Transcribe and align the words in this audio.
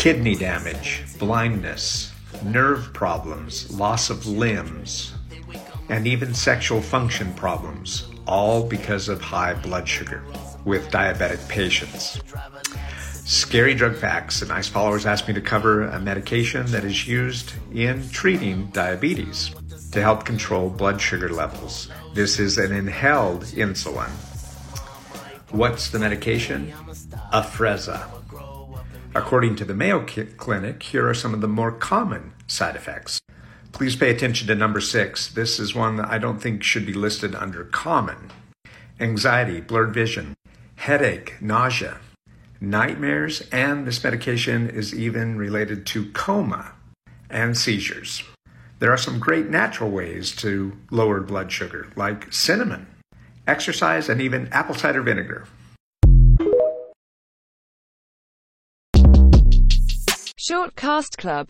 kidney 0.00 0.34
damage, 0.34 1.04
blindness, 1.18 2.10
nerve 2.42 2.90
problems, 2.94 3.70
loss 3.78 4.08
of 4.08 4.26
limbs, 4.26 5.12
and 5.90 6.06
even 6.06 6.32
sexual 6.32 6.80
function 6.80 7.30
problems, 7.34 8.08
all 8.26 8.66
because 8.66 9.10
of 9.10 9.20
high 9.20 9.52
blood 9.52 9.86
sugar 9.86 10.24
with 10.64 10.90
diabetic 10.90 11.46
patients. 11.50 12.18
Scary 13.26 13.74
drug 13.74 13.94
facts. 13.94 14.40
And 14.40 14.50
Ice 14.50 14.68
followers 14.68 15.04
asked 15.04 15.28
me 15.28 15.34
to 15.34 15.40
cover 15.42 15.82
a 15.82 16.00
medication 16.00 16.64
that 16.68 16.82
is 16.84 17.06
used 17.06 17.52
in 17.70 18.08
treating 18.08 18.68
diabetes 18.68 19.50
to 19.92 20.00
help 20.00 20.24
control 20.24 20.70
blood 20.70 20.98
sugar 20.98 21.28
levels. 21.28 21.90
This 22.14 22.38
is 22.38 22.56
an 22.56 22.72
inhaled 22.72 23.44
insulin. 23.44 24.08
What's 25.50 25.90
the 25.90 25.98
medication? 25.98 26.72
Afrezza. 27.34 28.19
According 29.20 29.56
to 29.56 29.66
the 29.66 29.74
Mayo 29.74 30.00
Clinic, 30.38 30.82
here 30.82 31.06
are 31.06 31.12
some 31.12 31.34
of 31.34 31.42
the 31.42 31.46
more 31.46 31.72
common 31.72 32.32
side 32.46 32.74
effects. 32.74 33.20
Please 33.70 33.94
pay 33.94 34.10
attention 34.10 34.46
to 34.48 34.54
number 34.54 34.80
six. 34.80 35.28
This 35.28 35.60
is 35.60 35.74
one 35.74 35.96
that 35.96 36.08
I 36.08 36.16
don't 36.16 36.40
think 36.40 36.62
should 36.62 36.86
be 36.86 36.94
listed 36.94 37.34
under 37.34 37.64
common. 37.64 38.30
Anxiety, 38.98 39.60
blurred 39.60 39.92
vision, 39.92 40.32
headache, 40.76 41.34
nausea, 41.38 41.98
nightmares, 42.62 43.42
and 43.52 43.86
this 43.86 44.02
medication 44.02 44.70
is 44.70 44.94
even 44.94 45.36
related 45.36 45.84
to 45.88 46.10
coma 46.12 46.72
and 47.28 47.58
seizures. 47.58 48.22
There 48.78 48.90
are 48.90 48.96
some 48.96 49.20
great 49.20 49.50
natural 49.50 49.90
ways 49.90 50.34
to 50.36 50.72
lower 50.90 51.20
blood 51.20 51.52
sugar, 51.52 51.88
like 51.94 52.32
cinnamon, 52.32 52.86
exercise, 53.46 54.08
and 54.08 54.22
even 54.22 54.48
apple 54.50 54.74
cider 54.74 55.02
vinegar. 55.02 55.46
Short 60.50 60.74
Cast 60.74 61.16
Club 61.16 61.48